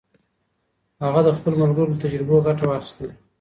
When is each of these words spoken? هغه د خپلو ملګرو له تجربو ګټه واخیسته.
هغه 1.03 1.19
د 1.23 1.29
خپلو 1.37 1.55
ملګرو 1.63 1.91
له 1.91 1.97
تجربو 2.03 2.43
ګټه 2.47 2.63
واخیسته. 2.67 3.07